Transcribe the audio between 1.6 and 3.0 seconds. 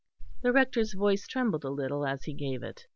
a little as he gave it.